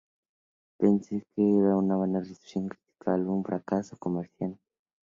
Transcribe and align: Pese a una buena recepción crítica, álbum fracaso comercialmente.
Pese 0.79 1.23
a 1.37 1.75
una 1.77 1.95
buena 1.95 2.21
recepción 2.21 2.67
crítica, 2.69 3.13
álbum 3.13 3.43
fracaso 3.43 3.95
comercialmente. 3.99 4.59